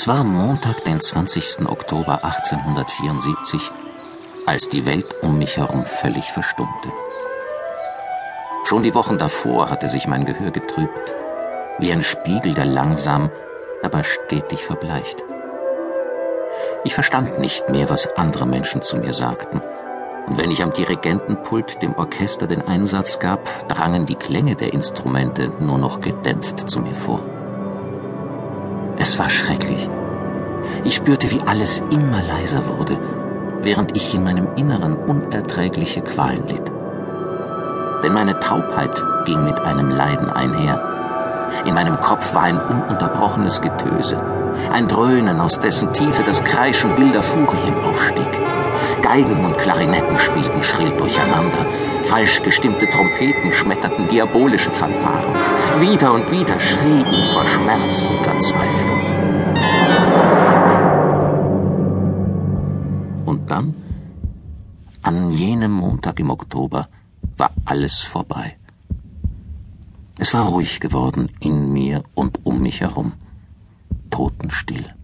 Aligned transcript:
Es 0.00 0.06
war 0.06 0.22
Montag, 0.22 0.84
den 0.84 1.00
20. 1.00 1.68
Oktober 1.68 2.22
1874, 2.22 3.60
als 4.46 4.68
die 4.68 4.86
Welt 4.86 5.12
um 5.22 5.40
mich 5.40 5.56
herum 5.56 5.86
völlig 5.86 6.30
verstummte. 6.30 6.92
Schon 8.64 8.84
die 8.84 8.94
Wochen 8.94 9.18
davor 9.18 9.70
hatte 9.70 9.88
sich 9.88 10.06
mein 10.06 10.24
Gehör 10.24 10.52
getrübt, 10.52 11.16
wie 11.80 11.90
ein 11.90 12.04
Spiegel, 12.04 12.54
der 12.54 12.64
langsam, 12.64 13.32
aber 13.82 14.04
stetig 14.04 14.62
verbleicht. 14.62 15.16
Ich 16.84 16.94
verstand 16.94 17.40
nicht 17.40 17.68
mehr, 17.68 17.90
was 17.90 18.06
andere 18.16 18.46
Menschen 18.46 18.82
zu 18.82 18.98
mir 18.98 19.12
sagten, 19.12 19.60
und 20.28 20.38
wenn 20.38 20.52
ich 20.52 20.62
am 20.62 20.72
Dirigentenpult 20.72 21.82
dem 21.82 21.96
Orchester 21.96 22.46
den 22.46 22.62
Einsatz 22.62 23.18
gab, 23.18 23.66
drangen 23.66 24.06
die 24.06 24.14
Klänge 24.14 24.54
der 24.54 24.72
Instrumente 24.72 25.50
nur 25.58 25.78
noch 25.78 26.00
gedämpft 26.00 26.70
zu 26.70 26.78
mir 26.78 26.94
vor. 26.94 27.37
Es 29.00 29.16
war 29.16 29.30
schrecklich. 29.30 29.88
Ich 30.82 30.96
spürte, 30.96 31.30
wie 31.30 31.40
alles 31.46 31.82
immer 31.90 32.20
leiser 32.20 32.66
wurde, 32.66 32.98
während 33.62 33.96
ich 33.96 34.12
in 34.12 34.24
meinem 34.24 34.48
Inneren 34.56 34.96
unerträgliche 34.96 36.02
Qualen 36.02 36.48
litt. 36.48 36.72
Denn 38.02 38.12
meine 38.12 38.40
Taubheit 38.40 38.90
ging 39.24 39.44
mit 39.44 39.60
einem 39.60 39.90
Leiden 39.90 40.30
einher. 40.30 40.82
In 41.64 41.74
meinem 41.74 42.00
Kopf 42.00 42.34
war 42.34 42.42
ein 42.42 42.58
ununterbrochenes 42.58 43.60
Getöse, 43.60 44.20
ein 44.72 44.88
Dröhnen, 44.88 45.40
aus 45.40 45.60
dessen 45.60 45.92
Tiefe 45.92 46.24
das 46.24 46.42
Kreischen 46.42 46.96
wilder 46.96 47.22
Furien 47.22 47.76
aufstieg. 47.84 48.26
Geigen 49.02 49.44
und 49.44 49.58
Klarinetten 49.58 50.18
spielten 50.18 50.62
schrill 50.64 50.90
durcheinander. 50.96 51.66
Falsch 52.08 52.42
gestimmte 52.42 52.88
Trompeten 52.88 53.52
schmetterten 53.52 54.08
diabolische 54.08 54.70
Fanfaren. 54.70 55.34
Wieder 55.78 56.14
und 56.14 56.30
wieder 56.32 56.58
schrie 56.58 57.04
ich 57.12 57.32
vor 57.34 57.46
Schmerz 57.46 58.00
und 58.00 58.18
Verzweiflung. 58.20 59.00
Und 63.26 63.50
dann, 63.50 63.74
an 65.02 65.30
jenem 65.32 65.72
Montag 65.72 66.18
im 66.18 66.30
Oktober, 66.30 66.88
war 67.36 67.50
alles 67.66 68.00
vorbei. 68.00 68.56
Es 70.16 70.32
war 70.32 70.46
ruhig 70.46 70.80
geworden 70.80 71.30
in 71.40 71.70
mir 71.74 72.04
und 72.14 72.40
um 72.44 72.62
mich 72.62 72.80
herum. 72.80 73.12
Totenstill. 74.08 74.94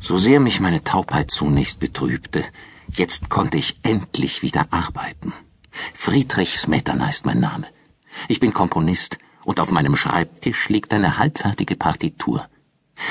So 0.00 0.16
sehr 0.16 0.38
mich 0.38 0.60
meine 0.60 0.84
Taubheit 0.84 1.32
zunächst 1.32 1.80
betrübte, 1.80 2.44
jetzt 2.92 3.28
konnte 3.28 3.56
ich 3.56 3.78
endlich 3.82 4.42
wieder 4.42 4.66
arbeiten. 4.70 5.32
Friedrich 5.94 6.58
Smetana 6.58 7.08
ist 7.08 7.26
mein 7.26 7.40
Name. 7.40 7.66
Ich 8.28 8.40
bin 8.40 8.52
Komponist 8.52 9.18
und 9.44 9.60
auf 9.60 9.70
meinem 9.70 9.96
Schreibtisch 9.96 10.68
liegt 10.68 10.92
eine 10.92 11.18
halbfertige 11.18 11.76
Partitur. 11.76 12.48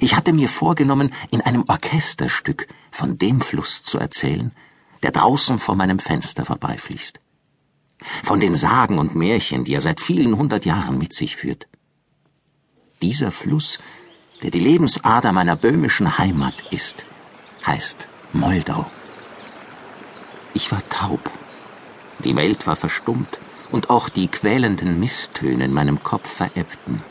Ich 0.00 0.16
hatte 0.16 0.32
mir 0.32 0.48
vorgenommen, 0.48 1.14
in 1.30 1.40
einem 1.40 1.64
Orchesterstück 1.68 2.66
von 2.90 3.16
dem 3.18 3.40
Fluss 3.40 3.82
zu 3.82 3.98
erzählen, 3.98 4.52
der 5.02 5.12
draußen 5.12 5.58
vor 5.58 5.76
meinem 5.76 6.00
Fenster 6.00 6.44
vorbeifließt. 6.44 7.20
Von 8.24 8.40
den 8.40 8.54
Sagen 8.54 8.98
und 8.98 9.14
Märchen, 9.14 9.64
die 9.64 9.74
er 9.74 9.80
seit 9.80 10.00
vielen 10.00 10.36
hundert 10.36 10.64
Jahren 10.64 10.98
mit 10.98 11.12
sich 11.12 11.36
führt. 11.36 11.68
Dieser 13.00 13.30
Fluss 13.30 13.78
der 14.42 14.50
die 14.50 14.60
Lebensader 14.60 15.32
meiner 15.32 15.56
böhmischen 15.56 16.18
Heimat 16.18 16.54
ist, 16.70 17.04
heißt 17.66 18.06
Moldau. 18.32 18.86
Ich 20.54 20.72
war 20.72 20.82
taub. 20.88 21.20
Die 22.20 22.34
Welt 22.34 22.66
war 22.66 22.76
verstummt 22.76 23.38
und 23.70 23.90
auch 23.90 24.08
die 24.08 24.28
quälenden 24.28 24.98
Misstöne 24.98 25.64
in 25.64 25.72
meinem 25.72 26.02
Kopf 26.02 26.28
verebbten. 26.28 27.02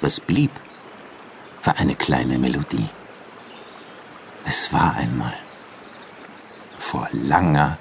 Was 0.00 0.20
blieb, 0.20 0.50
war 1.64 1.78
eine 1.78 1.96
kleine 1.96 2.38
Melodie. 2.38 2.88
Es 4.44 4.72
war 4.72 4.94
einmal 4.94 5.34
vor 6.78 7.08
langer, 7.12 7.78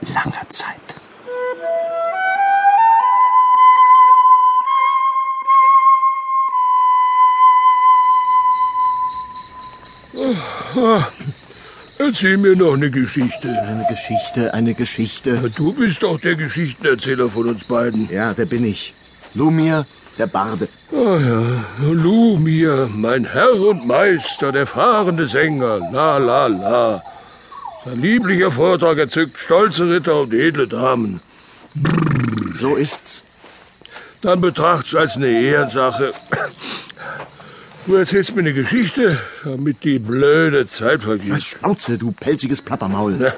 langer 0.00 0.48
Zeit. 0.48 0.80
Erzähl 12.02 12.38
mir 12.38 12.56
noch 12.56 12.72
eine 12.72 12.90
Geschichte. 12.90 13.50
Eine 13.60 13.84
Geschichte, 13.86 14.54
eine 14.54 14.72
Geschichte. 14.72 15.50
Du 15.54 15.74
bist 15.74 16.02
doch 16.02 16.18
der 16.18 16.34
Geschichtenerzähler 16.34 17.28
von 17.28 17.50
uns 17.50 17.64
beiden. 17.64 18.08
Ja, 18.10 18.32
der 18.32 18.46
bin 18.46 18.64
ich. 18.64 18.94
Lumir, 19.34 19.84
der 20.16 20.26
Barde. 20.26 20.66
Ah 20.92 21.18
ja, 21.28 21.42
Lumir, 21.92 22.88
mein 22.94 23.26
Herr 23.26 23.54
und 23.54 23.86
Meister, 23.86 24.50
der 24.50 24.66
fahrende 24.66 25.28
Sänger, 25.28 25.78
la 25.92 26.16
la 26.16 26.46
la. 26.46 27.02
Sein 27.84 28.00
lieblicher 28.00 28.50
Vortrag 28.50 28.96
erzückt 28.96 29.38
stolze 29.38 29.90
Ritter 29.90 30.20
und 30.22 30.32
edle 30.32 30.68
Damen. 30.68 31.20
So 32.58 32.76
ist's. 32.76 33.24
Dann 34.22 34.40
betracht's 34.40 34.94
als 34.94 35.16
eine 35.16 35.28
Ehrensache, 35.28 36.12
Du 37.86 37.94
erzählst 37.94 38.34
mir 38.36 38.42
eine 38.42 38.52
Geschichte, 38.52 39.18
damit 39.42 39.82
die 39.84 39.98
blöde 39.98 40.68
Zeit 40.68 41.02
vergeht. 41.02 41.32
Was 41.32 41.44
Schnauze, 41.44 41.98
du 41.98 42.12
pelziges 42.12 42.62
Plappermaul. 42.62 43.20
Ja. 43.20 43.32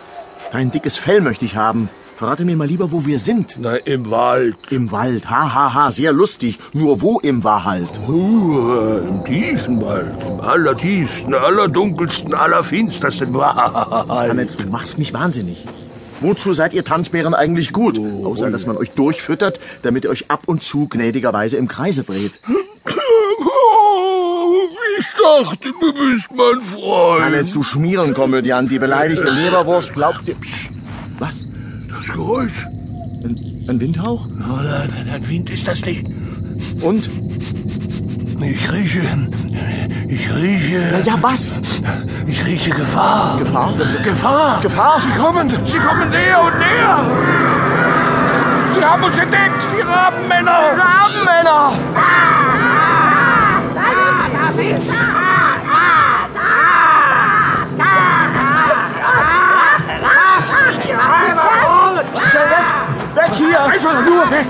Dein 0.51 0.71
dickes 0.71 0.97
Fell 0.97 1.21
möchte 1.21 1.45
ich 1.45 1.57
haben. 1.57 1.89
Verrate 2.17 2.45
mir 2.45 2.57
mal 2.57 2.67
lieber, 2.67 2.93
wo 2.93 3.07
wir 3.07 3.19
sind. 3.19 3.57
Na, 3.61 3.77
im 3.77 4.11
Wald. 4.11 4.57
Im 4.71 4.93
Wald, 4.93 5.31
ha, 5.31 5.55
ha, 5.55 5.75
ha, 5.75 5.93
sehr 5.93 6.13
lustig. 6.13 6.59
Nur 6.73 7.01
wo 7.01 7.19
im 7.21 7.43
Wald? 7.43 7.89
Uh, 8.07 8.99
Im 9.09 9.25
tiefen 9.25 9.81
Wald, 9.81 10.23
im 10.25 10.41
allertiefsten, 10.41 11.35
allerdunkelsten, 11.35 12.35
allerfinstersten 12.35 13.33
Wald. 13.35 14.09
Hannes, 14.09 14.57
du 14.57 14.67
machst 14.67 14.99
mich 14.99 15.13
wahnsinnig. 15.13 15.65
Wozu 16.21 16.53
seid 16.53 16.75
ihr 16.75 16.85
Tanzbären 16.85 17.35
eigentlich 17.35 17.73
gut? 17.73 17.99
Oh. 17.99 18.27
Außer, 18.27 18.51
dass 18.51 18.67
man 18.67 18.77
euch 18.77 18.91
durchfüttert, 18.91 19.59
damit 19.83 20.05
ihr 20.05 20.11
euch 20.11 20.31
ab 20.31 20.43
und 20.47 20.63
zu 20.63 20.87
gnädigerweise 20.89 21.57
im 21.57 21.67
Kreise 21.67 22.05
dreht. 22.05 22.41
Dachte, 25.23 25.73
du 25.81 25.93
bist 25.93 26.29
mein 26.35 26.61
Freund. 26.63 27.25
Hannes, 27.25 27.53
du 27.53 27.63
Schmierenkomödiant, 27.63 28.71
die 28.71 28.79
beleidigte 28.79 29.31
Leberwurst 29.31 29.95
glaubt 29.95 30.27
dir... 30.27 30.35
Psst. 30.35 30.71
Was? 31.19 31.45
Das 31.89 32.15
Geräusch. 32.15 32.67
Ein, 33.25 33.67
ein 33.69 33.81
Windhauch? 33.81 34.27
Nein, 34.29 35.09
ein 35.13 35.29
Wind 35.29 35.51
ist 35.51 35.69
das 35.69 35.85
nicht. 35.85 36.07
Und? 36.83 37.09
Ich 38.41 38.73
rieche. 38.73 39.29
Ich 40.09 40.35
rieche. 40.35 40.89
Na 40.91 40.99
ja, 41.01 41.15
was? 41.21 41.63
Ich 42.27 42.45
rieche 42.45 42.71
Gefahr. 42.71 43.39
Gefahr? 43.39 43.75
Gefahr. 44.03 44.61
Gefahr? 44.61 45.01
Sie 45.01 45.21
kommen. 45.21 45.51
Sie 45.67 45.79
kommen 45.79 46.11
näher 46.11 46.41
und 46.43 46.59
näher. 46.59 46.99
Sie 48.77 48.85
haben 48.85 49.05
uns 49.05 49.17
entdeckt, 49.17 49.63
die 49.77 49.83
Rabenmänner. 49.83 50.61
Rabenmänner! 50.77 51.73
Schnell 54.53 54.69
weg! 62.51 62.67
Weg 63.15 63.33
hier! 63.37 63.63
Einfach 63.63 64.05
nur 64.05 64.31
weg! 64.31 64.47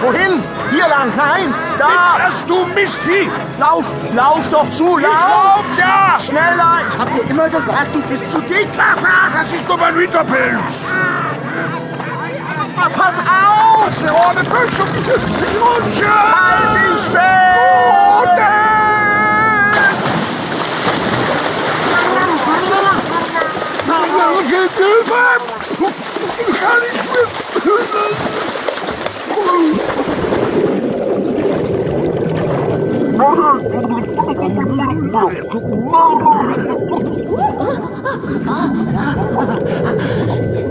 Wohin? 0.00 0.42
Hier 0.70 0.88
lang, 0.88 1.12
nein! 1.16 1.54
Da! 1.78 2.18
Das 2.18 2.46
du 2.46 2.64
Mistvieh! 2.74 3.30
Lauf! 3.58 3.84
Lauf 4.14 4.48
doch 4.48 4.70
zu! 4.70 4.96
Lauf! 4.98 5.10
lauf, 5.10 5.64
ja! 5.76 6.18
Schneller! 6.20 6.80
Ich 6.90 6.98
hab 6.98 7.14
dir 7.14 7.30
immer 7.30 7.48
gesagt, 7.50 7.94
du 7.94 8.00
bist 8.02 8.30
zu 8.30 8.40
dick! 8.42 8.68
Das 9.34 9.52
ist 9.52 9.68
nur 9.68 9.76
mein 9.76 9.96
Winterpilz! 9.98 10.58
Ah, 12.80 12.88
Pass 12.88 13.18
auf! 13.18 13.88
Oh, 14.10 14.28
eine 14.30 14.44
Böschung! 14.44 14.88
Ich 14.94 15.08
rutsche! 15.60 16.08
Halt 16.08 16.70
dich 16.76 17.02
fest! 17.02 17.38
Geht 24.48 24.70
Hilfe! 24.76 25.24
Ich 26.38 26.54
kann 26.58 26.78
nicht 26.80 27.00
schwimmen! 27.04 27.38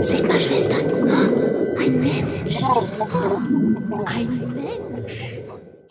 Seht 0.02 0.26
mal, 0.26 0.40
Schwestern. 0.40 0.87
Ein 2.68 2.74
Mensch. 2.98 4.14
Ein 4.14 4.52
Mensch. 4.54 4.77